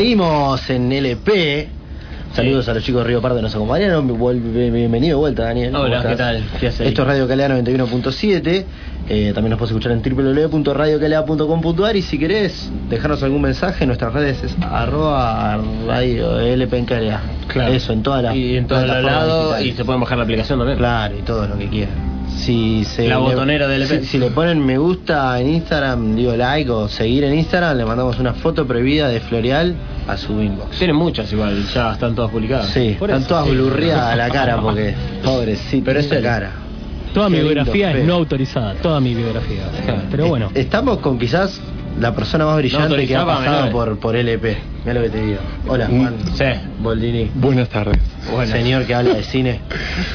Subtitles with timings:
[0.00, 1.68] Seguimos en LP.
[2.32, 4.06] Saludos a los chicos de Río Pardo que nos acompañaron.
[4.08, 5.72] Bienvenido de vuelta, Daniel.
[5.72, 6.02] ¿Cómo Hola?
[6.02, 6.42] ¿qué tal?
[6.58, 6.68] ¿Qué?
[6.68, 8.64] Esto es Radio Calea 91.7.
[9.10, 14.14] Eh, también nos puedes escuchar en www.radiocalea.com.ar y si querés dejarnos algún mensaje en nuestras
[14.14, 17.20] redes es arroba radio LP en Calea.
[17.48, 17.74] Claro.
[17.74, 20.78] Eso, en todas las Y en todos lados, y se pueden bajar la aplicación también.
[20.78, 22.09] Claro, y todo lo que quieran.
[22.36, 23.86] Si se La le- del.
[23.86, 27.84] Si, si le ponen me gusta en Instagram, digo like o seguir en Instagram, le
[27.84, 29.74] mandamos una foto prohibida de Floreal
[30.08, 30.78] a su inbox.
[30.78, 32.68] Tienen muchas igual, ya están todas publicadas.
[32.70, 33.50] Sí, Por están eso, todas sí.
[33.52, 36.50] blurriadas a la cara porque pobrecito, Pero es esa cara.
[37.12, 38.06] Toda mi lindo biografía es feo.
[38.06, 39.64] no autorizada, toda mi biografía.
[40.10, 41.60] Pero bueno, Estamos con quizás
[41.98, 44.56] la persona más brillante que ha pasado por, por LP.
[44.84, 45.38] Mira lo que te digo.
[45.68, 46.14] Hola, Mm, Juan.
[46.34, 46.44] Sí.
[46.80, 47.30] Boldini.
[47.34, 47.98] Buenas tardes.
[48.32, 48.50] Bueno.
[48.50, 49.60] Señor que habla de cine.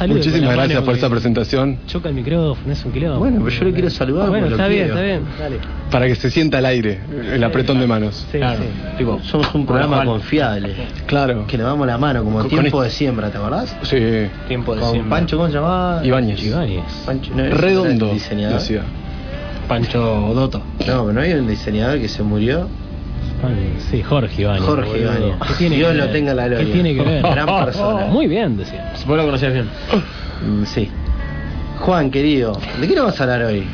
[0.07, 1.77] Muchísimas gracias por esta presentación.
[1.85, 3.19] Choca el micrófono, es un quilombo.
[3.19, 4.29] Bueno, pero yo le quiero saludar.
[4.29, 4.95] Bueno, porque está bien, quiero.
[4.95, 5.57] está bien, dale.
[5.91, 6.99] Para que se sienta al aire,
[7.33, 8.25] el apretón de manos.
[8.31, 8.59] Sí, Claro.
[8.61, 8.97] sí.
[8.97, 10.07] Tipo, Somos un programa Juan.
[10.07, 10.73] confiable.
[11.05, 11.45] Claro.
[11.45, 13.75] Que le damos la mano, como Con- tiempo con- de siembra, ¿te acordás?
[13.83, 13.97] Sí.
[14.47, 15.17] tiempo de Con siembra.
[15.17, 16.01] Pancho, ¿cómo se llamaba?
[16.05, 16.43] Ibáñez.
[16.43, 16.83] Ibáñez.
[17.05, 18.11] Pancho, no, Redondo.
[18.13, 18.59] diseñador.
[19.67, 19.99] Pancho
[20.33, 20.59] Doto.
[20.59, 22.67] No, pero no hay un diseñador que se murió.
[23.91, 24.63] Sí, Jorge Ibáñez.
[24.63, 25.03] Jorge boludo.
[25.03, 25.35] Ibáñez.
[25.47, 26.65] ¿Qué tiene Dios que lo tenga en la gloria.
[26.65, 27.21] ¿Qué tiene que ver?
[27.31, 28.05] Gran persona.
[28.09, 28.93] Muy bien, decía.
[29.05, 29.69] Vos lo conocías bien.
[30.45, 30.89] Mm, sí.
[31.79, 33.67] Juan, querido, ¿de qué nos vas a hablar hoy?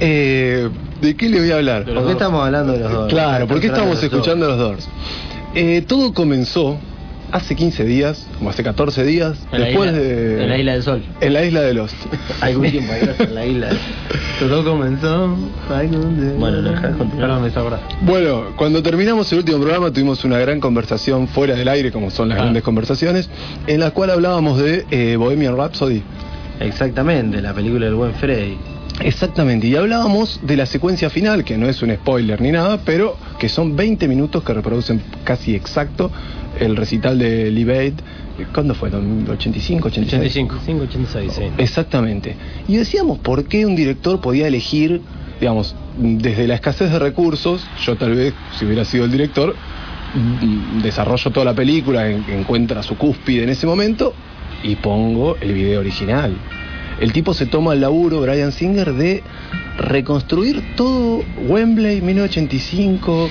[0.00, 0.68] Eh,
[1.00, 1.84] ¿De qué le voy a hablar?
[1.84, 3.08] ¿Por qué estamos hablando de los dos?
[3.08, 4.88] Claro, ¿por qué Estamos escuchando los dos?
[5.54, 6.78] Eh, todo comenzó
[7.32, 10.42] hace 15 días, como hace 14 días, En después isla- de...
[10.44, 11.02] en la Isla del Sol.
[11.20, 11.94] En la isla de Lost.
[12.40, 13.68] Algún tiempo atrás en la isla.
[14.38, 15.36] Todo comenzó.
[16.38, 17.40] Bueno, no dejas de continuar.
[18.02, 22.28] Bueno, cuando terminamos el último programa tuvimos una gran conversación fuera del aire, como son
[22.28, 22.42] las Ah.
[22.42, 23.28] grandes conversaciones,
[23.66, 26.02] en la cual hablábamos de eh, Bohemian Rhapsody.
[26.60, 28.56] Exactamente, la película del buen Freddy.
[29.00, 33.16] Exactamente, y hablábamos de la secuencia final, que no es un spoiler ni nada, pero
[33.38, 36.10] que son 20 minutos que reproducen casi exacto
[36.58, 37.46] el recital de
[37.78, 37.94] Aid.
[38.52, 38.90] ¿Cuándo fue?
[38.90, 39.80] ¿85, 86?
[39.84, 40.56] 85.
[40.64, 41.42] 586, sí.
[41.58, 42.36] Exactamente.
[42.66, 45.00] Y decíamos por qué un director podía elegir,
[45.40, 49.54] digamos, desde la escasez de recursos, yo tal vez, si hubiera sido el director,
[50.82, 54.14] desarrollo toda la película, en- encuentra su cúspide en ese momento
[54.62, 56.32] y pongo el video original.
[57.00, 59.22] El tipo se toma el laburo, Brian Singer, de
[59.78, 63.30] reconstruir todo Wembley 1985,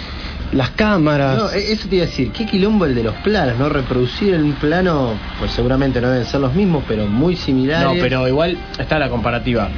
[0.53, 1.37] las cámaras.
[1.37, 3.67] No, e- eso te iba a decir, qué quilombo el de los planos, ¿no?
[3.69, 7.95] Reproducir en un plano, pues seguramente no deben ser los mismos, pero muy similares.
[7.95, 9.69] No, pero igual está la comparativa.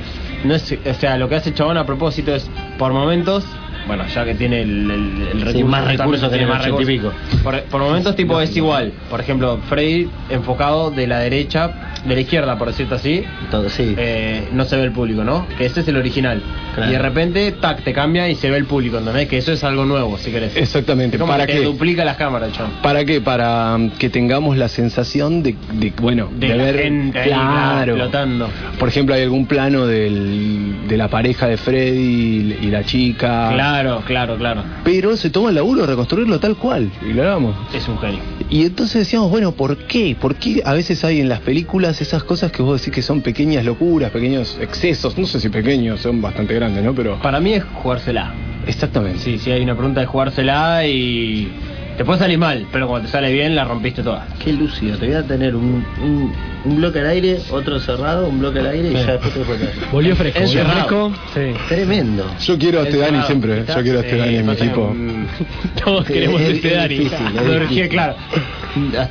[0.44, 3.44] No es, o sea, lo que hace Chabón a propósito es, por momentos,
[3.88, 6.58] bueno, ya que tiene el, el, el Sí, recurso, más recursos que tiene en el
[6.58, 7.42] más 80 y recursos.
[7.44, 8.94] Por, por momentos, tipo, es igual.
[9.10, 13.94] Por ejemplo, Freddy enfocado de la derecha, de la izquierda, por decirlo así, Todo, sí.
[13.98, 15.48] eh, no se ve el público, ¿no?
[15.58, 16.42] Que ese es el original.
[16.76, 16.90] Claro.
[16.90, 19.28] Y de repente, tac, te cambia y se ve el público, ¿entendés?
[19.28, 20.56] Que eso es algo nuevo, si querés.
[20.56, 21.18] Exactamente.
[21.18, 21.66] Es como ¿Para que te qué?
[21.66, 22.72] duplica las cámaras, Chabón.
[22.82, 23.22] ¿Para qué?
[23.22, 27.28] Para um, que tengamos la sensación de, de, bueno, De de, la ver gente ahí,
[27.30, 27.96] claro.
[27.96, 28.50] flotando.
[28.78, 33.50] Por ejemplo, hay algún plano del, de la pareja de Freddy y, y la chica.
[33.54, 34.64] Claro, claro, claro.
[34.84, 36.90] Pero se toma el laburo de reconstruirlo tal cual.
[37.08, 37.56] Y lo hagamos.
[37.74, 38.20] Es un genio.
[38.50, 40.16] Y entonces decíamos, bueno, ¿por qué?
[40.20, 43.22] ¿Por qué a veces hay en las películas esas cosas que vos decís que son
[43.22, 45.18] pequeñas locuras, pequeños excesos?
[45.18, 46.94] No sé si pequeños, son bastante grandes, ¿no?
[46.94, 47.20] Pero.
[47.22, 48.34] Para mí es jugársela.
[48.68, 49.20] Exactamente.
[49.20, 51.52] Sí, sí, hay una pregunta de jugársela y
[52.00, 54.26] te puede salir mal, pero cuando te sale bien la rompiste toda.
[54.42, 56.32] Qué lúcido, te voy a tener un, un,
[56.64, 59.04] un bloque al aire, otro cerrado, un bloque al aire y Sí.
[59.06, 59.60] ya después te puedo
[59.92, 60.40] Volvió fresco.
[60.40, 61.12] volvió fresco.
[61.34, 61.42] Sí.
[61.68, 62.26] Tremendo.
[62.40, 63.66] Yo quiero a este Dani siempre, ¿eh?
[63.68, 64.96] yo quiero a este Dani en mi equipo.
[65.84, 66.98] Todos queremos es- este es Dani.
[67.00, 67.90] difícil.
[67.90, 68.16] claro.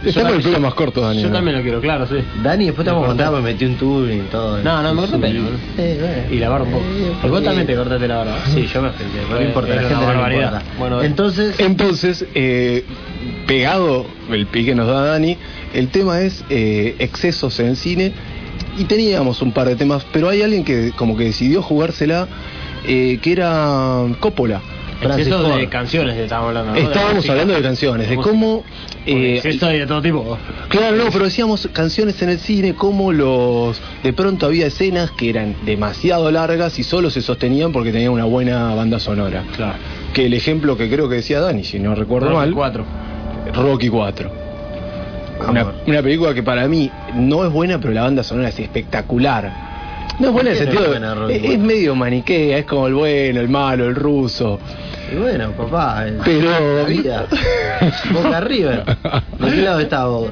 [0.05, 1.21] Está con el pelo más corto, Dani.
[1.21, 1.35] Yo ¿no?
[1.35, 2.15] también lo quiero, claro, sí.
[2.43, 4.63] Dani, después te vamos a contar, me metí un tubing y todo.
[4.63, 5.43] No, no, me corté pelo.
[6.31, 6.85] Y la barba un poco.
[7.25, 8.37] Y vos también te cortaste la barba.
[8.55, 10.59] Sí, yo me afeité, no importa, la gente no.
[10.79, 12.78] Bueno, entonces, Entonces, eh,
[13.47, 15.37] pegado el pique que nos da Dani,
[15.75, 18.13] el tema es eh, excesos en cine.
[18.77, 22.29] Y teníamos un par de temas, pero hay alguien que como que decidió jugársela,
[22.87, 24.63] eh, que era Coppola.
[25.01, 25.69] Exceso de Ford.
[25.69, 26.73] canciones estábamos hablando.
[26.73, 26.77] ¿no?
[26.77, 28.65] De Estábamos hablando de canciones, de cómo...
[29.07, 30.39] Eh, exceso de todo tipo.
[30.69, 33.81] Claro, no, pero decíamos canciones en el cine, como los.
[34.03, 38.25] De pronto había escenas que eran demasiado largas y solo se sostenían porque tenían una
[38.25, 39.45] buena banda sonora.
[39.57, 39.79] Claro.
[40.13, 42.85] Que el ejemplo que creo que decía Dani, si no recuerdo mal, Cuatro.
[43.55, 44.31] Rocky 4.
[45.49, 49.68] Una, una película que para mí no es buena, pero la banda sonora es espectacular.
[50.19, 50.83] No es buena en el ¿Por qué no sentido.
[50.83, 51.65] es buena Rocky es, es 4?
[51.65, 54.59] medio maniquea, es como el bueno, el malo, el ruso.
[55.11, 57.27] Y bueno, papá, el- Pero- la vida.
[58.13, 58.85] Boca River.
[59.39, 60.31] ¿De qué lado está vos?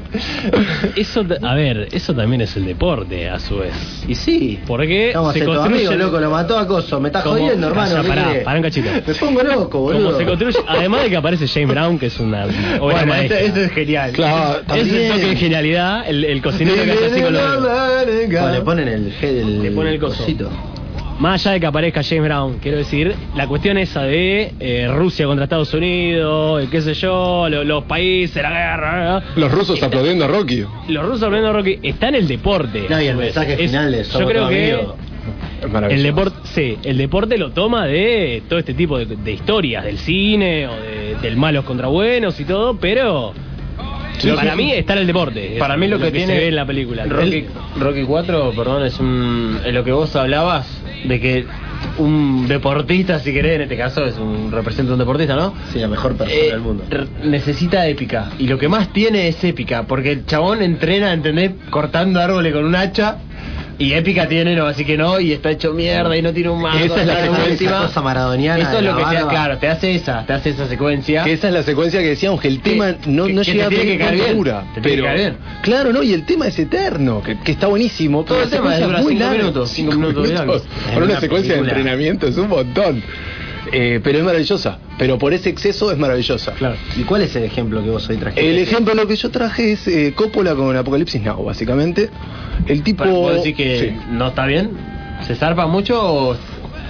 [0.97, 3.73] Eso, a ver, eso también es el deporte, a su vez.
[4.07, 4.61] Y sí.
[4.67, 7.01] Porque Vamos a se construye- amigo, loco, lo mató a Coso.
[7.01, 7.91] Me estás jodiendo, hermano.
[7.97, 8.89] Calla, ¿qué pará, pará un cachito.
[9.07, 10.05] Me pongo loco, boludo.
[10.07, 12.47] Como se construye, además de que aparece James Brown, que es una
[12.81, 13.39] Bueno, maestra.
[13.41, 14.13] este, este es genial.
[14.13, 15.13] Claro, Es el también.
[15.13, 19.63] toque de genialidad, el, el cocinero que hace así con los le ponen el, el,
[19.63, 20.19] Le ponen el coso.
[20.19, 20.51] cosito.
[21.19, 25.25] Más allá de que aparezca James Brown, quiero decir, la cuestión esa de eh, Rusia
[25.27, 29.23] contra Estados Unidos, qué sé yo, lo- los países, la guerra.
[29.35, 30.65] Los rusos Está- aplaudiendo a Rocky.
[30.89, 32.85] Los rusos hablando Rocky está en el deporte.
[32.91, 34.95] No, y el mensaje Es- final de Yo somos creo todos que amigos.
[35.63, 35.97] Es maravilloso.
[36.07, 39.97] el deporte, sí, el deporte lo toma de todo este tipo de, de historias, del
[39.99, 43.33] cine o de, del malos contra buenos y todo, pero
[44.19, 44.57] Sí, para sí.
[44.57, 45.57] mí está en el deporte.
[45.59, 47.05] Para mí lo que tiene se ve en la película.
[47.07, 47.47] Rocky,
[47.79, 50.67] Rocky 4, perdón, es un es lo que vos hablabas
[51.05, 51.47] de que
[51.99, 55.55] un deportista, si querés, en este caso es un representa un deportista, ¿no?
[55.73, 56.85] Sí, la mejor persona Eh, del mundo.
[57.25, 61.53] necesita épica y lo que más tiene es épica porque el chabón entrena, ¿entendés?
[61.71, 63.19] Cortando árboles con un hacha
[63.79, 66.63] y épica tiene, no, así que no, y está hecho mierda y no tiene un
[66.63, 66.85] mango.
[66.85, 69.69] Esa es la secuencia, cosa maradoniana Eso de es lo la que te, claro, te
[69.69, 71.25] hace esa, te hace esa secuencia.
[71.25, 73.53] Que esa es la secuencia que decíamos que el tema no, que- no que te
[73.53, 75.37] llega a tiene tener que caer bien, dura, te tiene que pero bien.
[75.63, 78.25] claro, no, y el tema es eterno, que, que está buenísimo.
[78.25, 79.39] Todo el tema dura es muy cinco larga.
[79.43, 80.61] minutos, cinco minutos de diálogo.
[80.87, 81.81] Para una una secuencia de película.
[81.81, 83.03] entrenamiento es un montón.
[83.73, 86.53] Eh, pero es maravillosa, pero por ese exceso es maravillosa.
[86.53, 86.77] Claro.
[86.97, 88.49] ¿Y cuál es el ejemplo que vos hoy trajiste?
[88.49, 92.11] El ejemplo lo que yo traje es eh, Coppola con Apocalipsis Now, básicamente.
[92.67, 94.71] El tipo ¿Vos decís que sí, no está bien?
[95.27, 96.37] ¿Se zarpa mucho o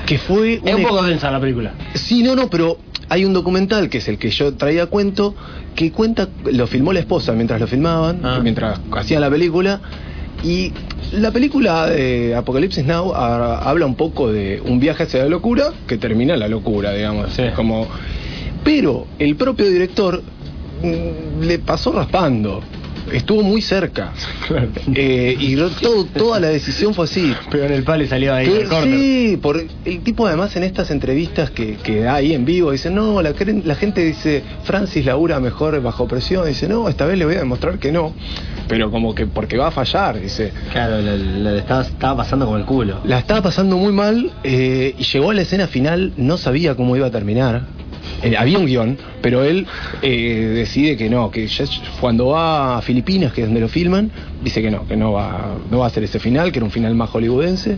[0.07, 1.73] que fue es un poco densa la película?
[1.95, 5.35] Sí, no, no, pero hay un documental que es el que yo traía a cuento,
[5.75, 8.41] que cuenta, lo filmó la esposa mientras lo filmaban, Ah.
[8.43, 9.81] mientras hacían la película,
[10.43, 10.73] y
[11.13, 15.73] la película de Apocalipsis Now a- habla un poco de un viaje hacia la locura
[15.87, 17.33] que termina en la locura, digamos.
[17.33, 17.43] Sí.
[17.43, 17.87] Es como...
[18.65, 20.23] Pero el propio director
[20.83, 22.63] mm, le pasó raspando.
[23.13, 24.13] Estuvo muy cerca.
[24.95, 27.35] Eh, y todo, toda la decisión fue así.
[27.51, 28.99] Pero en el palo salió ahí Que- el corner.
[28.99, 32.91] sí, por el tipo además en estas entrevistas que, que da ahí en vivo dice,
[32.91, 33.33] no, la,
[33.65, 37.39] la gente dice, Francis labura mejor bajo presión, dice, no, esta vez le voy a
[37.39, 38.15] demostrar que no,
[38.69, 40.53] pero como que porque va a fallar, dice.
[40.73, 43.01] Claro, le, le estaba, estaba pasando como el culo.
[43.05, 46.97] La estaba pasando muy mal eh, y llegó a la escena final, no sabía cómo
[46.97, 47.69] iba a terminar.
[48.23, 49.67] Eh, había un guion, pero él
[50.03, 51.49] eh, decide que no, que
[52.01, 54.11] cuando va a Filipinas, que es donde lo filman,
[54.43, 56.71] dice que no, que no va, no va a ser ese final, que era un
[56.71, 57.77] final más hollywoodense,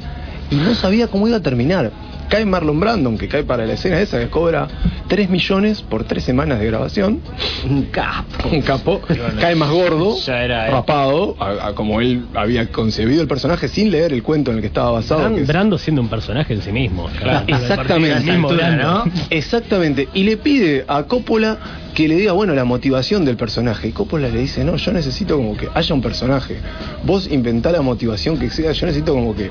[0.51, 1.91] y no sabía cómo iba a terminar.
[2.29, 4.69] Cae Marlon Brandon, que cae para la escena esa, que cobra
[5.09, 7.21] 3 millones por 3 semanas de grabación,
[7.69, 8.49] Un capo.
[8.53, 9.01] un capo,
[9.41, 10.71] cae más gordo, Ya era, eh.
[10.71, 14.61] rapado, a- a como él había concebido el personaje sin leer el cuento en el
[14.61, 15.23] que estaba basado.
[15.23, 17.09] Bran- que es- Brando siendo un personaje en sí mismo.
[17.19, 18.19] Claro, exactamente.
[18.19, 19.05] El mismo Altura, Brando.
[19.07, 19.13] ¿no?
[19.31, 20.09] Exactamente.
[20.13, 21.57] Y le pide a Coppola
[21.95, 23.89] que le diga, bueno, la motivación del personaje.
[23.89, 26.59] Y Coppola le dice, no, yo necesito como que haya un personaje.
[27.05, 29.51] Vos inventá la motivación que sea, yo necesito como que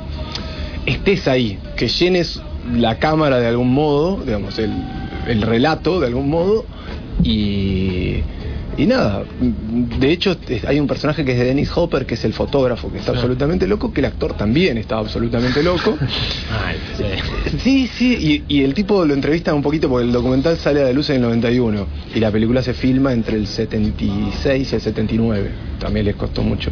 [0.85, 2.39] estés ahí, que llenes
[2.73, 4.71] la cámara de algún modo, digamos, el,
[5.27, 6.65] el relato de algún modo.
[7.23, 8.21] Y,
[8.77, 10.37] y nada, de hecho
[10.67, 13.67] hay un personaje que es de Dennis Hopper, que es el fotógrafo, que está absolutamente
[13.67, 15.97] loco, que el actor también está absolutamente loco.
[16.65, 17.57] Ay, sí.
[17.63, 20.85] Sí, sí, y, y el tipo lo entrevista un poquito porque el documental sale a
[20.85, 24.81] la luz en el 91 y la película se filma entre el 76 y el
[24.81, 26.71] 79, también les costó mucho.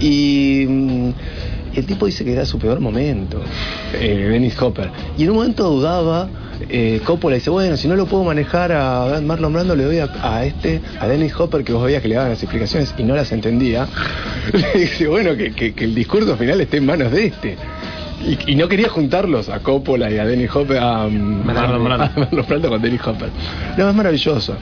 [0.00, 0.66] Y
[1.74, 3.40] mm, el tipo dice que era su peor momento,
[3.98, 4.90] eh, Dennis Hopper.
[5.18, 6.28] Y en un momento dudaba,
[6.68, 10.08] eh, Coppola dice, bueno, si no lo puedo manejar a Marlon Brando, le doy a,
[10.22, 13.14] a este, a Dennis Hopper, que vos veías que le daban las explicaciones y no
[13.14, 13.86] las entendía.
[14.52, 17.56] Le dice, bueno, que, que- que el discurso final esté en manos de este.
[18.24, 22.42] Y, y no quería juntarlos a Coppola y a Dennis Hopper, a, um, Marlon Brando.
[22.48, 23.28] Brando con Dennis Hopper.
[23.76, 24.56] No, es maravilloso.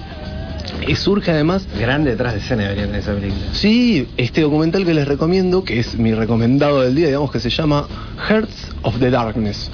[0.97, 3.47] Surge además Grande detrás de escena debería tener esa película.
[3.53, 7.51] Sí, este documental que les recomiendo, que es mi recomendado del día, digamos que se
[7.51, 7.87] llama
[8.29, 9.71] Hearts of the Darkness.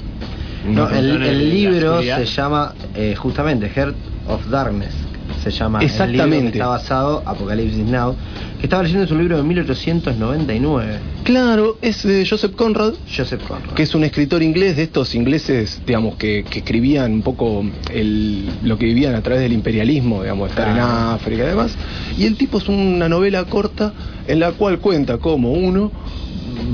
[0.67, 3.95] No, el, en libro se llama eh, justamente Heart
[4.27, 4.93] of Darkness.
[5.43, 6.57] Se llama el libro que Exactamente.
[6.57, 8.15] está basado Apocalipsis Now.
[8.59, 10.99] Que estaba leyendo es un libro de 1899.
[11.23, 13.73] Claro, es de Joseph Conrad, Joseph Conrad.
[13.73, 17.63] que es un escritor inglés de estos ingleses, digamos, que, que escribían un poco
[17.93, 20.77] el, lo que vivían a través del imperialismo, digamos, estar en.
[20.77, 21.75] África y demás.
[22.17, 23.93] Y el tipo es una novela corta
[24.27, 25.91] en la cual cuenta cómo uno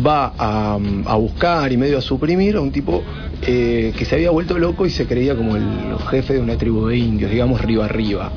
[0.05, 3.03] va a, a buscar y medio a suprimir a un tipo
[3.45, 6.87] eh, que se había vuelto loco y se creía como el jefe de una tribu
[6.87, 8.31] de indios, digamos, arriba arriba.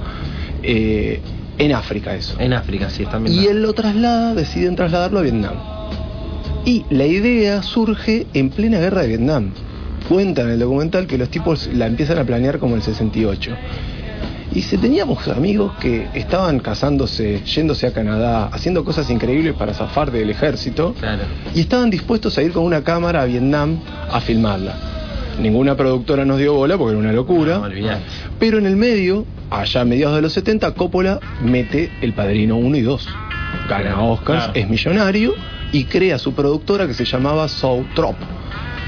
[0.62, 1.20] Eh,
[1.58, 2.38] en África eso.
[2.40, 3.30] En África, sí, viendo.
[3.30, 5.54] Y él lo traslada, deciden trasladarlo a Vietnam.
[6.64, 9.52] Y la idea surge en plena guerra de Vietnam.
[10.08, 13.52] cuentan en el documental que los tipos la empiezan a planear como el 68.
[14.56, 20.10] Y se teníamos amigos que estaban casándose, yéndose a Canadá, haciendo cosas increíbles para zafar
[20.10, 20.94] del ejército.
[20.98, 21.24] Claro.
[21.54, 23.78] Y estaban dispuestos a ir con una cámara a Vietnam
[24.10, 24.74] a filmarla.
[25.42, 27.58] Ninguna productora nos dio bola porque era una locura.
[27.58, 27.68] No.
[28.38, 32.76] Pero en el medio, allá a mediados de los 70, Coppola mete El Padrino 1
[32.78, 33.08] y 2.
[33.68, 34.52] Gana Oscars, claro.
[34.58, 35.34] es millonario
[35.70, 38.16] y crea su productora que se llamaba Soul Trop.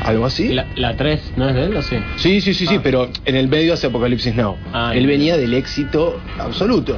[0.09, 0.49] Algo así.
[0.49, 1.97] La, la 3, ¿no es de él o sí?
[2.17, 2.81] Sí, sí, sí, sí, Ah.
[2.83, 4.57] pero en el medio hace Apocalipsis Now.
[4.73, 6.97] Ah, Él venía del éxito absoluto.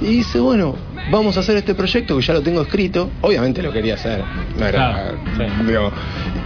[0.00, 0.76] Y dice, bueno,
[1.10, 3.10] vamos a hacer este proyecto que ya lo tengo escrito.
[3.20, 4.22] Obviamente lo quería hacer.
[4.58, 5.16] No era.
[5.36, 5.92] Claro,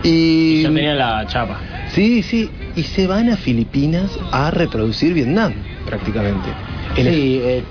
[0.02, 0.08] sí.
[0.08, 0.62] y.
[0.62, 1.60] Ya tenía la chapa.
[1.88, 2.50] Sí, sí.
[2.76, 5.52] Y se van a Filipinas a reproducir Vietnam,
[5.86, 6.48] prácticamente.
[6.96, 7.62] El- Sí, eh,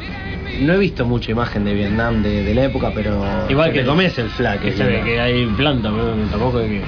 [0.61, 3.85] no he visto mucha imagen de Vietnam de, de la época, pero Igual te que
[3.85, 4.73] comes el flaque.
[4.73, 6.81] Que ve que hay planta, pero tampoco es que.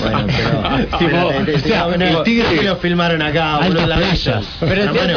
[0.00, 0.62] Bueno, pero.
[0.98, 4.24] Tipo, o sea, el tigre- ¿qué lo filmaron acá, boludo, la playas.
[4.24, 4.40] Villa?
[4.60, 5.14] Pero se hace,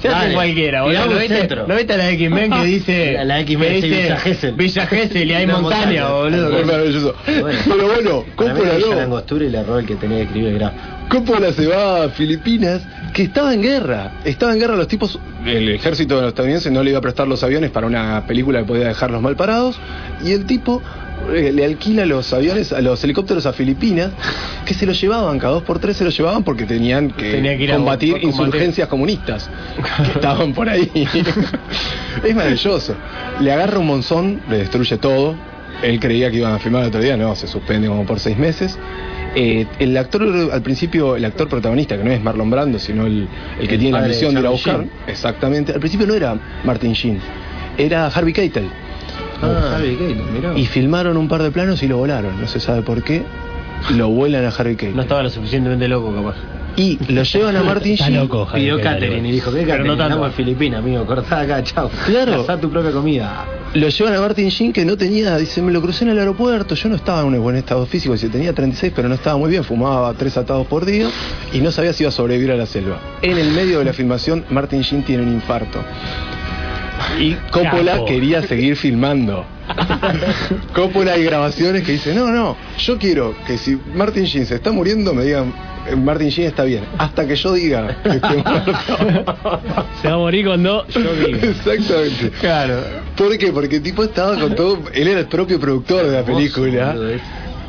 [0.00, 0.94] se hace dale, cualquiera, boludo.
[1.02, 1.66] tirame ¿No un viste, centro.
[1.66, 3.12] ¿No viste la de X-Men que dice.
[3.14, 4.52] La- la X-Men Villa Gesell.
[4.54, 6.58] Villa Gesell y hay montaña, boludo.
[6.58, 7.14] Es maravilloso.
[7.26, 7.58] Bueno.
[7.64, 8.94] Pero bueno, Villa no.
[8.96, 10.72] Langostura y el error que tenía que escribir era.
[11.08, 12.80] Coppola se va a Filipinas,
[13.12, 14.12] que estaba en guerra.
[14.24, 15.18] Estaba en guerra los tipos.
[15.44, 18.88] El ejército estadounidense no le iba a prestar los aviones para una película que podía
[18.88, 19.76] dejarlos mal parados.
[20.24, 20.82] Y el tipo
[21.32, 24.10] le alquila los aviones, a los helicópteros a Filipinas,
[24.66, 27.56] que se los llevaban, cada dos por tres se los llevaban porque tenían que, Tenía
[27.56, 28.28] que ir a combatir combatir.
[28.28, 29.50] insurgencias comunistas
[30.04, 30.90] que estaban por ahí.
[32.24, 32.94] es maravilloso.
[33.40, 35.34] Le agarra un monzón, le destruye todo.
[35.82, 38.38] Él creía que iban a filmar el otro día, no, se suspende como por seis
[38.38, 38.78] meses.
[39.34, 43.26] Eh, el actor, al principio, el actor protagonista, que no es Marlon Brando, sino el,
[43.60, 44.90] el que El tiene la de misión de ir a buscar, Sheen.
[45.08, 47.18] exactamente, al principio no era Martin Sheen,
[47.76, 48.70] era Harvey Keitel.
[49.44, 50.58] Ah, Harvey Keitel, mirá.
[50.58, 53.22] Y filmaron un par de planos y lo volaron, no se sabe por qué.
[53.96, 54.96] Lo vuelan a Harvey Keitel.
[54.96, 56.36] No estaba lo suficientemente loco, capaz.
[56.76, 58.18] Y lo llevan a Martin Está Sheen.
[58.20, 59.28] loco, Javier, Pidió catering loco.
[59.28, 59.86] y dijo, ¿qué Pero catering?
[59.86, 60.14] no tanto.
[60.14, 61.88] Estamos en Filipinas, amigo, cortá acá, chao.
[62.06, 62.44] Claro.
[62.48, 63.44] Haz tu propia comida.
[63.74, 66.74] Lo llevan a Martin Sheen que no tenía, dice, me lo crucé en el aeropuerto,
[66.74, 69.50] yo no estaba en un buen estado físico, dice, tenía 36 pero no estaba muy
[69.50, 71.08] bien, fumaba tres atados por día
[71.52, 72.98] y no sabía si iba a sobrevivir a la selva.
[73.22, 75.80] En el medio de la filmación, Martin Sheen tiene un infarto.
[77.18, 78.04] Y Coppola Capo.
[78.06, 79.44] quería seguir filmando.
[80.74, 84.72] Coppola hay grabaciones que dice, no, no, yo quiero que si Martin Sheen se está
[84.72, 85.52] muriendo me digan,
[85.88, 88.72] "Eh, Martin Sheen está bien, hasta que yo diga que esté muerto.
[90.02, 91.38] Se va a morir cuando yo diga.
[91.48, 92.30] Exactamente.
[92.40, 92.80] Claro.
[93.16, 93.52] ¿Por qué?
[93.52, 94.80] Porque el tipo estaba con todo.
[94.92, 96.94] Él era el propio productor de la película,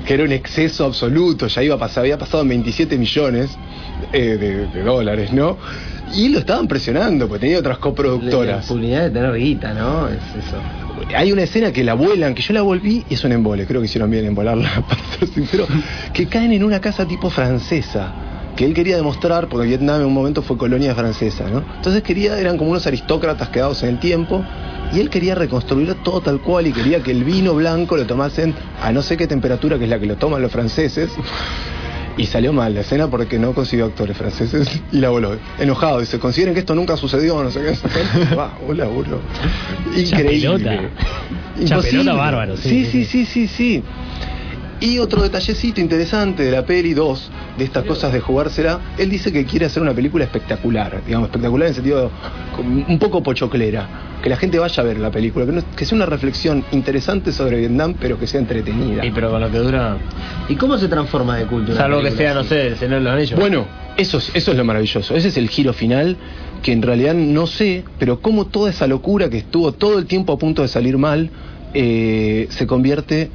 [0.05, 1.47] que era un exceso absoluto.
[1.47, 3.51] Ya iba a pasar, había pasado en 27 millones
[4.11, 5.57] eh, de, de dólares, ¿no?
[6.15, 8.63] Y lo estaban presionando, porque tenía otras La coproductoras.
[8.69, 10.07] impunidad de tener guita, ¿no?
[10.07, 10.57] Es eso.
[11.15, 13.65] Hay una escena que la vuelan, que yo la volví y es un embole.
[13.65, 15.67] Creo que hicieron bien en volarla, para ser sincero.
[16.13, 18.13] Que caen en una casa tipo francesa.
[18.55, 21.61] Que él quería demostrar, porque Vietnam en un momento fue colonia francesa, ¿no?
[21.75, 24.45] Entonces quería, eran como unos aristócratas quedados en el tiempo.
[24.93, 28.53] Y él quería reconstruir todo tal cual y quería que el vino blanco lo tomasen
[28.81, 31.09] a no sé qué temperatura, que es la que lo toman los franceses.
[32.17, 35.37] Y salió mal la escena porque no consiguió actores franceses y la voló.
[35.59, 38.35] Enojado, dice, consideren que esto nunca sucedió, no sé qué.
[38.35, 39.19] Va, un laburo.
[39.95, 40.41] Increíble.
[40.41, 40.73] Chapelota.
[41.57, 41.67] Imposible.
[41.67, 43.83] Chapelota bárbaro, sí, Sí, sí, sí, sí, sí.
[44.81, 49.31] Y otro detallecito interesante de la peli 2, de estas cosas de jugársela, él dice
[49.31, 52.11] que quiere hacer una película espectacular, digamos, espectacular en el sentido
[52.87, 53.87] un poco pochoclera,
[54.21, 57.31] que la gente vaya a ver la película, que, no- que sea una reflexión interesante
[57.31, 59.05] sobre Vietnam, pero que sea entretenida.
[59.05, 59.97] Y pero con lo que dura.
[60.49, 61.77] ¿Y cómo se transforma de cultura?
[61.77, 63.39] Salvo que sea, no sé, el Señor de los Anillos.
[63.39, 63.65] Bueno,
[63.97, 65.15] eso es, eso es lo maravilloso.
[65.15, 66.17] Ese es el giro final
[66.61, 70.33] que en realidad no sé, pero cómo toda esa locura que estuvo todo el tiempo
[70.33, 71.29] a punto de salir mal
[71.73, 73.29] eh, se convierte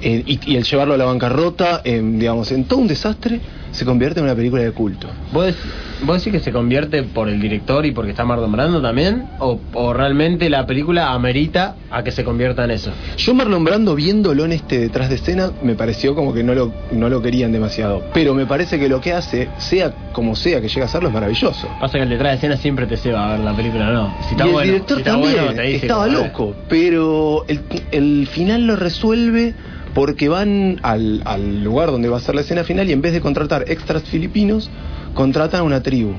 [0.00, 3.40] en- y, el llevarlo a la bancarrota, en, digamos, en todo un desastre,
[3.72, 5.08] se convierte en una película de culto.
[5.32, 5.54] ¿Vos,
[6.02, 9.26] ¿Vos decís que se convierte por el director y porque está Marlon Brando también?
[9.38, 12.90] ¿O, o realmente la película amerita a que se convierta en eso?
[13.16, 16.72] Yo Marlon Brando viéndolo en este detrás de escena me pareció como que no lo,
[16.92, 20.68] no lo querían demasiado, pero me parece que lo que hace, sea como sea que
[20.68, 21.68] llegue a hacerlo, es maravilloso.
[21.80, 24.14] Pasa que el detrás de escena siempre te se va a ver la película, ¿no?
[24.28, 27.44] Si está y el bueno, director si está también bueno, te dice estaba loco, pero
[27.48, 27.60] el,
[27.92, 29.54] el final lo resuelve
[29.94, 33.12] porque van al, al lugar donde va a ser la escena final y en vez
[33.12, 34.70] de contratar extras filipinos,
[35.14, 36.12] contratan a una tribu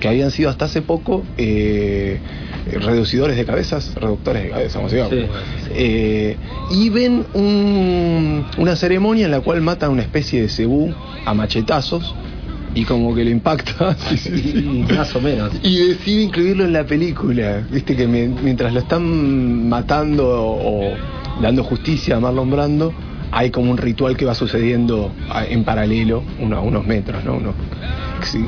[0.00, 2.20] que habían sido hasta hace poco eh,
[2.80, 5.10] reducidores de cabezas, reductores de cabezas, como se llama.
[5.10, 5.26] Sí.
[5.74, 6.36] Eh,
[6.70, 10.94] y ven un- una ceremonia en la cual matan a una especie de cebú
[11.24, 12.14] a machetazos
[12.76, 13.96] y como que le impacta.
[14.16, 15.50] sí, más o menos.
[15.64, 17.66] Y decide incluirlo en la película.
[17.70, 20.92] Viste que mi- mientras lo están matando o
[21.42, 22.94] dando justicia a Marlon Brando,
[23.30, 27.34] hay como un ritual que va sucediendo a- en paralelo, uno unos metros, ¿no?
[27.36, 27.54] Uno-
[28.22, 28.44] sí.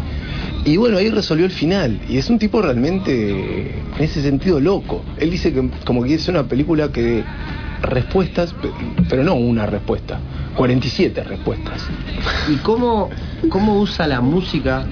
[0.64, 2.00] Y bueno, ahí resolvió el final.
[2.08, 5.04] Y es un tipo realmente, en ese sentido, loco.
[5.18, 7.24] Él dice que como que es una película que
[7.82, 8.70] respuestas, pe-
[9.08, 10.18] pero no una respuesta,
[10.56, 11.82] 47 respuestas.
[12.48, 13.08] ¿Y cómo,
[13.48, 14.84] cómo usa la música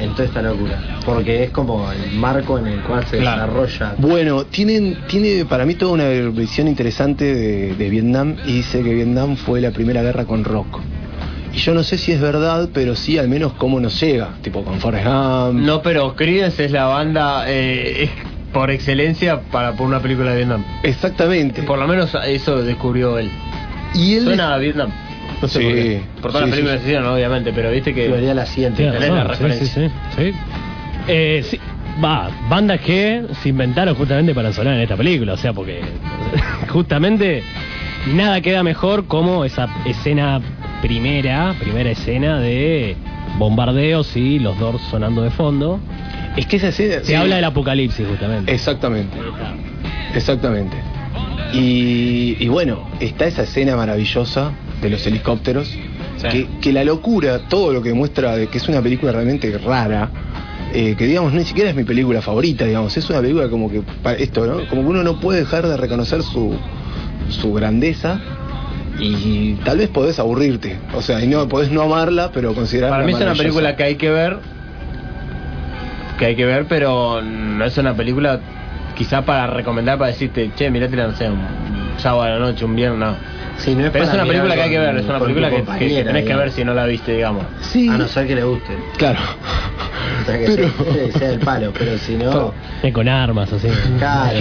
[0.00, 0.78] en toda esta locura?
[1.04, 3.62] Porque es como el marco en el cual se Claro.
[3.62, 3.94] desarrolla.
[3.98, 8.94] Bueno, tienen, tiene para mí toda una visión interesante de, de Vietnam y dice que
[8.94, 10.80] Vietnam fue la primera guerra con rock.
[11.54, 14.62] Y yo no sé si es verdad, pero sí al menos cómo nos llega, tipo
[14.62, 15.54] con Forrest Gump.
[15.60, 18.10] No, pero Creedence es la banda eh, es
[18.52, 20.64] por excelencia para por una película de Vietnam.
[20.82, 21.62] Exactamente.
[21.62, 23.30] Por lo menos eso descubrió él.
[23.94, 24.90] y él Suena a Vietnam.
[25.40, 26.02] No sé Sí, por qué.
[26.20, 28.02] Por todas sí, las películas sí, que se hicieron, obviamente, pero viste que.
[28.02, 28.90] Debería la siguiente.
[28.90, 29.66] Tenés la referencia.
[29.66, 30.38] sí, sí, sí.
[31.06, 31.58] Eh, sí,
[32.02, 35.80] va, bandas que se inventaron justamente para sonar en esta película, o sea, porque
[36.68, 37.42] justamente
[38.12, 40.40] nada queda mejor como esa escena
[40.82, 42.96] primera, primera escena de
[43.38, 45.80] bombardeos y los Doors sonando de fondo.
[46.38, 47.00] Es que esa escena...
[47.00, 47.14] Se sí.
[47.14, 48.52] habla del apocalipsis justamente.
[48.52, 49.16] Exactamente,
[50.14, 50.76] exactamente.
[51.52, 54.52] Y, y bueno, está esa escena maravillosa
[54.82, 55.76] de los helicópteros,
[56.18, 56.28] Sí.
[56.28, 60.10] que, que la locura, todo lo que muestra de que es una película realmente rara,
[60.74, 63.82] eh, que digamos ni siquiera es mi película favorita, digamos, es una película como que,
[64.18, 64.68] esto, ¿no?
[64.68, 66.56] Como que uno no puede dejar de reconocer su,
[67.28, 68.20] su grandeza
[68.98, 73.06] y tal vez podés aburrirte, o sea, y no podés no amarla, pero considerarla Para
[73.06, 74.38] mí es una película que hay que ver.
[76.18, 78.40] Que hay que ver, pero no es una película
[78.96, 81.38] quizá para recomendar, para decirte, che, mirate, no sé, un
[81.98, 83.14] sábado a la noche, un viernes, no.
[83.58, 85.62] Sí, no es Pero es una película que hay que ver, es una película que,
[86.04, 87.44] tenés que ver si no la viste, digamos.
[87.60, 88.72] Sí, A no ser que le guste.
[88.96, 89.18] claro.
[90.22, 90.68] O sea, que Pero-
[91.12, 92.52] sea, sea el palo, pero si no.
[92.92, 93.68] Con armas, así.
[93.98, 94.38] Claro.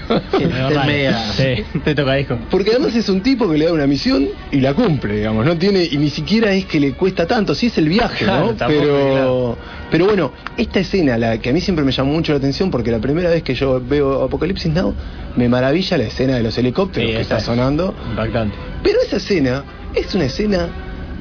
[0.32, 0.84] Verdad.
[0.86, 1.64] media- Sí.
[1.84, 2.38] Te toca, hijo.
[2.50, 5.56] Porque además es un tipo que le da una misión y la cumple, digamos, no
[5.56, 8.52] tiene, y ni siquiera es que le cuesta tanto, sí es el viaje, Claro, ¿no?
[8.54, 9.58] tampoco, Pero, claro.
[9.90, 12.90] Pero bueno, esta escena, la que a mí siempre me llamó mucho la atención, porque
[12.90, 14.94] la primera vez que yo veo Apocalipsis Now,
[15.36, 17.94] me maravilla la escena de los helicópteros Sí, que está es sonando.
[18.10, 18.56] Impactante.
[18.82, 20.68] Pero esa escena es una escena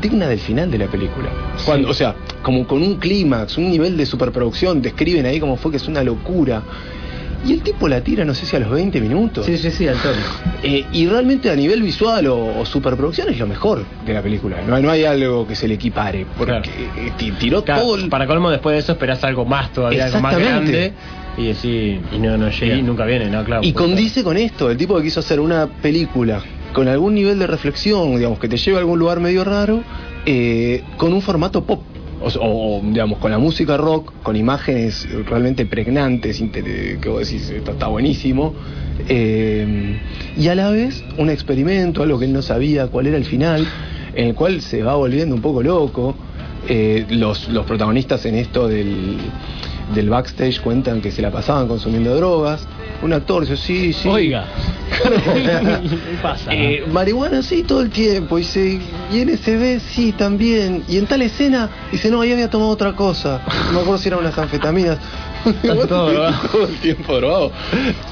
[0.01, 1.29] digna del final de la película.
[1.65, 5.71] Cuando, O sea, como con un clímax, un nivel de superproducción, describen ahí como fue
[5.71, 6.63] que es una locura.
[7.45, 9.45] Y el tipo la tira, no sé si a los 20 minutos.
[9.45, 10.17] Sí, sí, sí, al toque.
[10.63, 14.58] Eh, y realmente a nivel visual o, o superproducción es lo mejor de la película.
[14.67, 16.25] No, hay- no hay algo que se le equipare.
[16.38, 16.65] Porque Claro.
[16.97, 18.10] eh, ti- tiró Claro, todo el...
[18.10, 20.93] Para colmo, después de eso esperás algo más todavía, algo más grande.
[21.38, 22.75] Y decís, Y no, no llega.
[22.75, 23.43] y nunca viene, ¿no?
[23.45, 23.63] Claro.
[23.63, 26.41] Y condice con esto, el tipo que quiso hacer una película
[26.73, 29.82] con algún nivel de reflexión, digamos, que te lleve a algún lugar medio raro,
[30.25, 31.82] eh, con un formato pop.
[32.21, 37.71] O, o, digamos, con la música rock, con imágenes realmente pregnantes, que vos decís, esto
[37.71, 38.53] está buenísimo.
[39.08, 39.97] eh,
[40.38, 43.65] y a la vez un experimento, algo que él no sabía cuál era el final,
[44.15, 46.15] en el cual se va volviendo un poco loco.
[46.67, 49.17] Eh, los, los protagonistas en esto del,
[49.95, 52.67] del backstage cuentan que se la pasaban consumiendo drogas.
[53.01, 54.07] Un actor dice, sí, sí.
[54.07, 54.45] Oiga.
[54.99, 55.81] Claro.
[55.89, 56.51] ¿Qué pasa?
[56.53, 58.79] Eh, marihuana sí todo el tiempo, dice,
[59.12, 63.41] y LSD sí también, y en tal escena, dice, no, ahí había tomado otra cosa,
[63.67, 64.97] no me acuerdo si eran unas anfetaminas.
[65.88, 67.51] todo el tiempo drogado.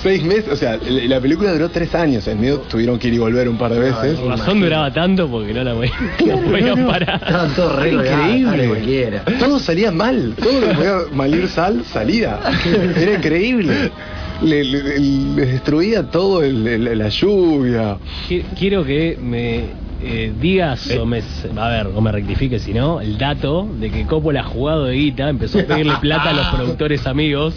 [0.01, 3.15] Seis meses, o sea, la la película duró tres años, en medio tuvieron que ir
[3.15, 4.17] y volver un par de veces.
[4.17, 6.87] Por razón duraba tanto porque no la voy, Claro, no no, no.
[6.87, 7.15] parar.
[7.25, 9.21] Estaban todos re increíble.
[9.39, 10.35] Todo salía mal.
[10.41, 12.39] Todo lo que podía malir sal salía.
[12.95, 13.91] Era increíble.
[14.41, 17.97] Le, le- les destruía todo el- el- la lluvia.
[18.29, 19.65] Qui- Quiero que me
[20.03, 21.23] eh, digas o me,
[21.57, 25.27] a ver, o me rectifique si no, el dato de que Coppola jugado de guita
[25.29, 27.55] empezó a pedirle plata a los productores amigos,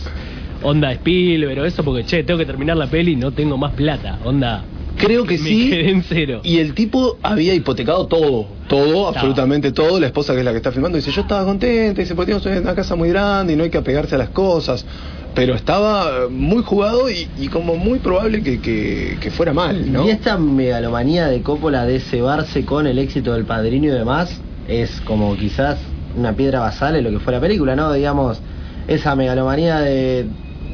[0.62, 4.18] onda Spielberg o eso, porque che, tengo que terminar la peli, no tengo más plata,
[4.24, 4.64] onda.
[4.96, 5.68] Creo que sí.
[5.70, 6.40] quedé en cero.
[6.44, 10.00] Y el tipo había hipotecado todo, todo, absolutamente todo.
[10.00, 12.62] La esposa, que es la que está filmando, dice: Yo estaba contenta, dice: Porque tenemos
[12.64, 14.86] una casa muy grande y no hay que apegarse a las cosas.
[15.34, 19.92] Pero estaba eh, muy jugado y, y como muy probable que, que- que fuera mal,
[19.92, 20.04] ¿no?
[20.06, 25.00] Y esta megalomanía de Coppola de cebarse con el éxito del padrino y demás es
[25.02, 25.78] como quizás
[26.16, 27.92] una piedra basal en lo que fue la película, ¿no?
[27.92, 28.42] Digamos,
[28.88, 30.26] esa megalomanía de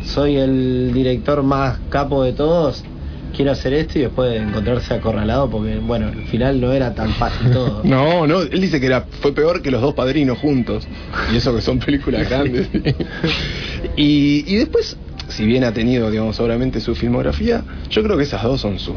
[0.07, 2.83] soy el director más capo de todos,
[3.37, 7.11] quiero hacer esto y después de encontrarse acorralado porque, bueno, al final no era tan
[7.15, 7.83] fácil todo.
[7.85, 10.87] No, no, él dice que era, fue peor que los dos padrinos juntos.
[11.33, 12.69] Y eso que son películas grandes.
[13.97, 14.97] y, y después,
[15.29, 18.95] si bien ha tenido, digamos, obviamente su filmografía, yo creo que esas dos son sus,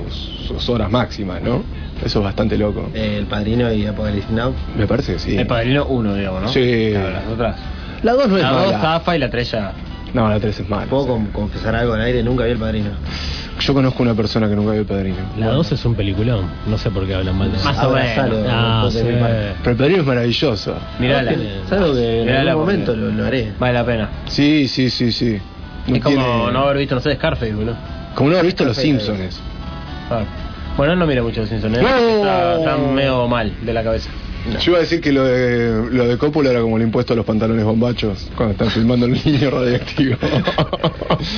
[0.47, 1.63] sus horas máximas, ¿no?
[2.03, 2.89] Eso es bastante loco.
[2.93, 4.53] Eh, el padrino y Apocalipsis Now.
[4.77, 5.37] Me parece que sí.
[5.37, 6.47] El padrino uno, digamos, ¿no?
[6.49, 6.89] Sí.
[6.91, 7.55] Claro, las otras.
[8.03, 8.79] La dos no es La dos mala.
[8.81, 9.73] zafa y la tres ya.
[10.13, 10.85] No, la 3 es mala.
[10.85, 12.23] ¿Puedo con- confesar algo al aire?
[12.23, 12.89] Nunca vi el padrino.
[13.59, 15.17] Yo conozco una persona que nunca vio el padrino.
[15.37, 16.45] La 2 es un peliculón.
[16.65, 17.87] No sé por qué hablan mal de Más eso.
[17.87, 18.51] o Abrazalo, menos.
[18.51, 19.03] Ah, de sí.
[19.05, 19.51] mi parte.
[19.59, 20.75] Pero el padrino es maravilloso.
[20.99, 21.31] Mirala.
[21.31, 23.51] Es algo que en Mirala algún porque momento lo, lo haré.
[23.59, 24.09] Vale la pena.
[24.27, 25.39] Sí, sí, sí, sí.
[25.87, 27.75] No es como tiene- no haber visto, no sé, Scarface, boludo.
[28.15, 28.77] como no haber visto Los.
[28.77, 29.39] Simpsons.
[30.09, 30.21] Ah.
[30.77, 31.81] Bueno, él no mira mucho los Simpsons, ¿eh?
[31.81, 31.87] No.
[31.87, 34.09] Está, está medio mal de la cabeza.
[34.61, 37.15] Yo iba a decir que lo de, lo de Coppola era como el impuesto a
[37.15, 40.15] los pantalones bombachos cuando están filmando el niño radioactivo.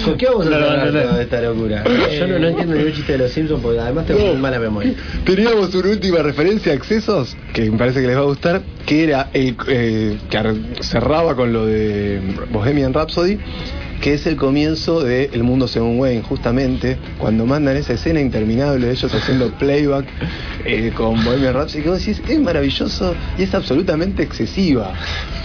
[0.05, 1.07] ¿Con qué vamos a No cerrar entender.
[1.07, 1.83] toda esta locura?
[2.17, 4.27] Yo no, no entiendo ningún chiste de los Simpsons porque además tengo No.
[4.27, 4.93] muy mala memoria.
[5.25, 9.03] Teníamos una última referencia a excesos que me parece que les va a gustar, que
[9.03, 12.19] era el eh, que cerraba con lo de
[12.51, 13.39] Bohemian Rhapsody,
[14.01, 18.87] que es el comienzo de El Mundo Según Wayne, justamente cuando mandan esa escena interminable
[18.87, 20.05] de ellos haciendo playback
[20.65, 24.93] eh, con Bohemian Rhapsody, que vos decís, es maravilloso y es absolutamente excesiva.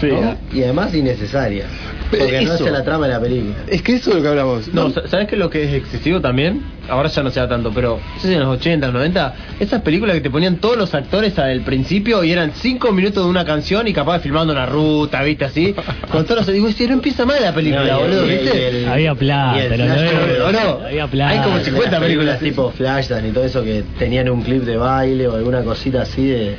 [0.01, 0.37] Sí, ¿no?
[0.53, 1.67] Y además innecesaria.
[2.11, 3.55] Porque no hace la trama de la película.
[3.67, 4.73] Es que eso es lo que hablamos.
[4.73, 6.63] No, sa- ¿sabes qué es lo que es excesivo también?
[6.89, 9.35] Ahora ya no se da tanto, pero no sé si en los 80, los 90,
[9.61, 13.31] esas películas que te ponían todos los actores al principio y eran 5 minutos de
[13.31, 15.45] una canción y capaz filmando una ruta, ¿viste?
[15.47, 15.75] Así,
[16.11, 16.55] con todos los.
[16.55, 18.69] Digo, "Sí, no empieza mal la película, No, boludo, y- y ¿viste?
[18.69, 20.87] el- Había plata, pero no, Gordon, ¿o no?
[20.87, 21.31] Había plata.
[21.33, 22.39] Hay como Las 50 películas.
[22.41, 26.27] tipo Flashdance y todo eso que tenían un clip de baile o alguna cosita así
[26.27, 26.57] de.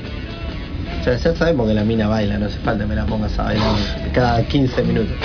[1.08, 3.76] Ya sabemos que la mina baila, no hace falta que me la pongas a bailar
[4.14, 5.16] cada 15 minutos.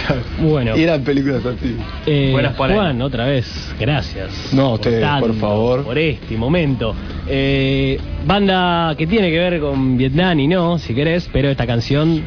[0.41, 1.77] Bueno, Y eran películas así.
[2.07, 2.77] eh, Buenas por ahí.
[2.77, 4.51] Juan, otra vez, gracias.
[4.53, 5.85] No, ustedes, tanto, por favor.
[5.85, 6.95] Por este momento.
[7.27, 12.23] Eh, banda que tiene que ver con Vietnam y no, si querés, pero esta canción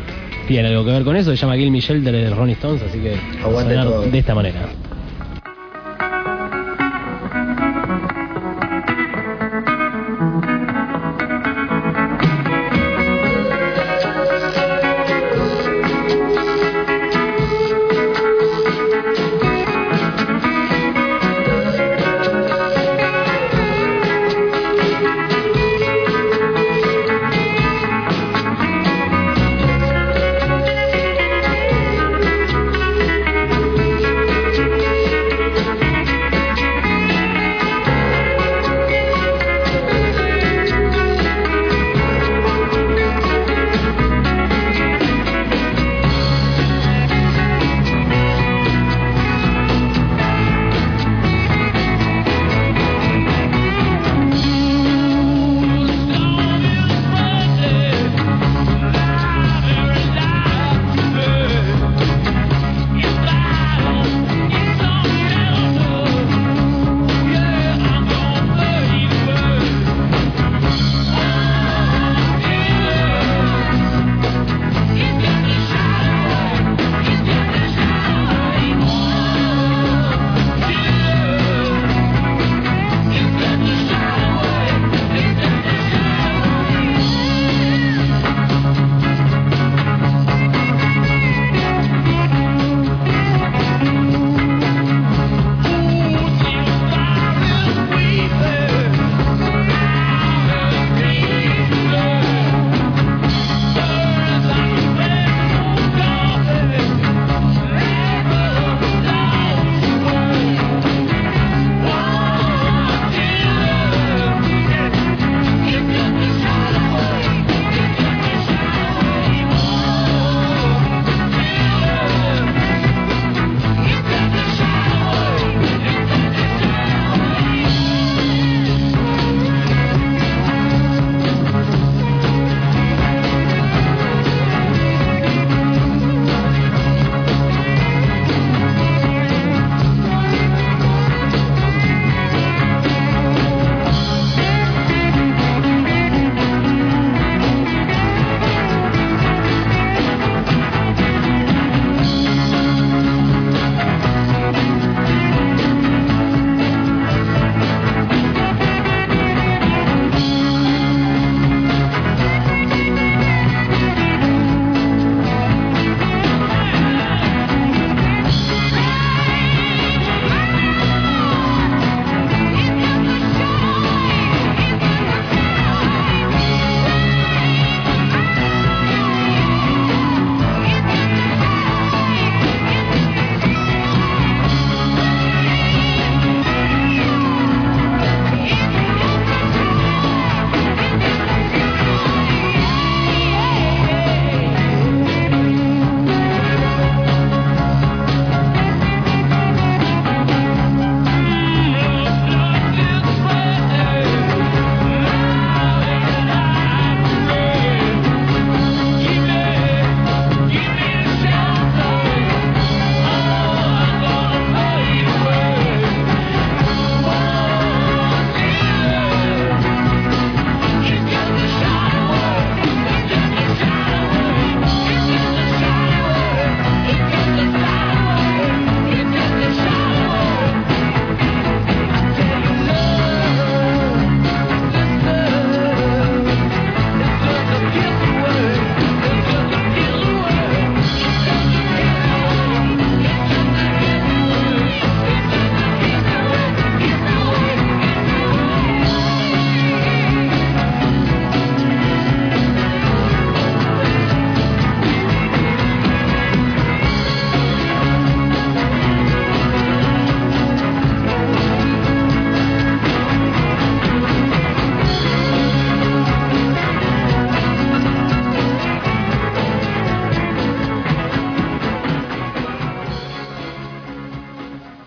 [0.48, 1.32] tiene algo que ver con eso.
[1.32, 4.02] Se llama Me Shelter de Ronnie Stones, así que va a Aguante sonar todo.
[4.04, 4.60] de esta manera.